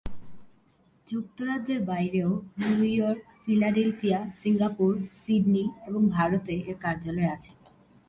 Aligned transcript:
যুক্তরাজ্যের 1.07 1.79
বাইরেও 1.81 2.31
New 2.59 2.81
York, 2.93 3.21
Philadelphia, 3.43 4.19
Singapore, 4.37 4.91
Sydney 5.19 5.65
এবং 5.87 6.01
ভারতে 6.09 6.53
এর 6.61 6.77
কার্যালয় 6.79 7.29
আছে। 7.29 7.51